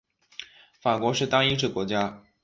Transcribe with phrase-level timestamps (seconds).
[0.81, 2.23] 法国是单一制国家。